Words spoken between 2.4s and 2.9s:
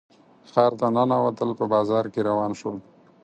شول.